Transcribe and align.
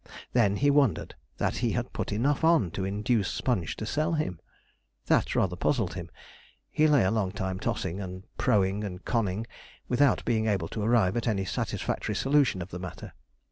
Then 0.33 0.55
he 0.55 0.71
wondered 0.71 1.13
that 1.37 1.57
he 1.57 1.73
had 1.73 1.93
put 1.93 2.11
enough 2.11 2.43
on 2.43 2.71
to 2.71 2.83
induce 2.85 3.27
Sponge 3.29 3.77
to 3.77 3.85
sell 3.85 4.13
him: 4.13 4.39
that 5.05 5.35
rather 5.35 5.55
puzzled 5.55 5.93
him. 5.93 6.09
He 6.71 6.87
lay 6.87 7.03
a 7.03 7.11
long 7.11 7.31
time 7.31 7.59
tossing, 7.59 8.01
and 8.01 8.23
proing 8.35 8.83
and 8.83 9.05
coning, 9.05 9.45
without 9.87 10.25
being 10.25 10.47
able 10.47 10.69
to 10.69 10.81
arrive 10.81 11.15
at 11.17 11.27
any 11.27 11.45
satisfactory 11.45 12.15
solution 12.15 12.63
of 12.63 12.69
the 12.71 12.79
matter. 12.79 13.13